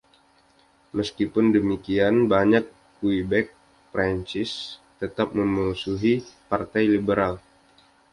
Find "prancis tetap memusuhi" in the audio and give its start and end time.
3.93-6.15